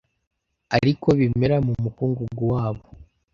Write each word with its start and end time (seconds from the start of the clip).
ariko 0.77 1.07
bimera 1.19 1.55
mu 1.65 1.73
mukungugu 1.83 2.41
wabo 2.53 2.83